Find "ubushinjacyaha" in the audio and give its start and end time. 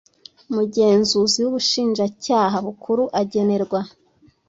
1.49-2.57